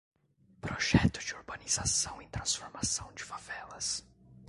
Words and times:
Projeto 0.61 1.19
de 1.19 1.35
urbanização 1.35 2.19
e 2.23 2.27
transformação 2.29 3.13
de 3.13 3.23
favelas 3.23 4.03